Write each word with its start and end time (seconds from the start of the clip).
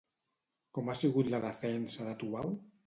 Com 0.77 0.89
ha 0.93 0.97
sigut 1.03 1.31
la 1.35 1.43
defensa 1.47 2.11
de 2.11 2.19
Tubau? 2.25 2.61